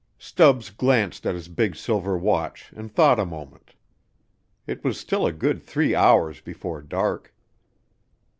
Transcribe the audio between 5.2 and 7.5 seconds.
a good three hours before dark.